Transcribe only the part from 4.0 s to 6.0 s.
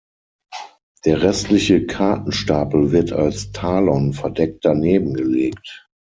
verdeckt daneben gelegt.